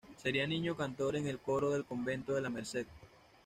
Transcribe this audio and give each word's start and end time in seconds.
Sería 0.17 0.47
niño 0.47 0.75
cantor 0.75 1.15
en 1.15 1.27
el 1.27 1.37
coro 1.37 1.69
del 1.69 1.85
convento 1.85 2.33
de 2.33 2.41
la 2.41 2.49
Merced. 2.49 2.87